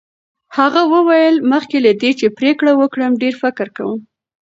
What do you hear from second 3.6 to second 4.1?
کوم.